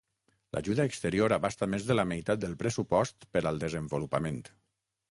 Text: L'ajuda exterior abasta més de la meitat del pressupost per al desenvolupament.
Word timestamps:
L'ajuda 0.55 0.87
exterior 0.91 1.35
abasta 1.37 1.69
més 1.75 1.85
de 1.91 1.99
la 1.99 2.07
meitat 2.13 2.43
del 2.47 2.57
pressupost 2.63 3.31
per 3.37 3.45
al 3.53 3.63
desenvolupament. 3.67 4.43